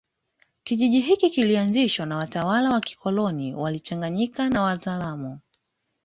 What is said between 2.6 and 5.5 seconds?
wa kikoloni walichanganyika na Wazaramo